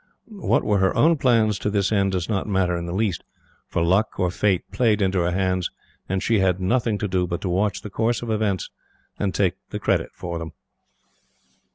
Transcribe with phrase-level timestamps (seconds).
[0.41, 3.23] What were her own plans to this end, does not matter in the least,
[3.67, 5.69] for Luck or Fate played into her hands,
[6.09, 8.71] and she had nothing to do but to watch the course of events
[9.19, 10.53] and take the credit of them.